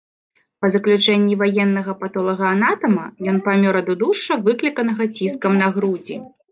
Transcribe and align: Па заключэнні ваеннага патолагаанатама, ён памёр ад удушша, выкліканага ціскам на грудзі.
Па 0.61 0.67
заключэнні 0.75 1.37
ваеннага 1.41 1.95
патолагаанатама, 2.01 3.05
ён 3.35 3.41
памёр 3.49 3.73
ад 3.83 3.87
удушша, 3.97 4.33
выкліканага 4.49 5.03
ціскам 5.17 5.53
на 5.65 5.75
грудзі. 5.77 6.15